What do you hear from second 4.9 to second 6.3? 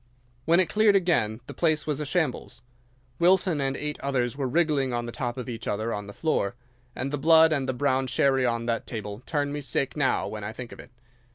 on the top of each other on the